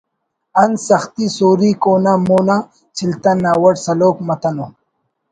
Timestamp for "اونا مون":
1.89-2.49